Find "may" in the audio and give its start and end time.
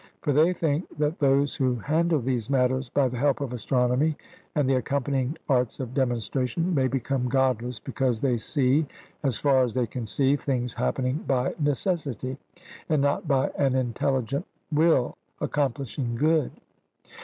6.73-6.87